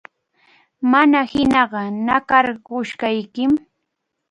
Mana 0.91 1.19
hinaqa, 1.31 1.81
nakʼarqusaykim. 2.05 3.51